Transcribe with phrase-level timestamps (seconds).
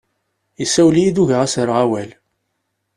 [0.61, 2.11] Yessawel-iyi-d, ugiɣ ad as-rreɣ awal.